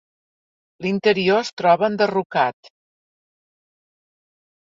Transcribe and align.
L'interior 0.85 1.41
es 1.41 1.51
troba 1.61 1.85
enderrocat. 1.89 2.71